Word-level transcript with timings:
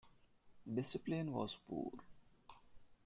Discipline 0.65 1.31
was 1.31 1.59
poor. 1.69 1.91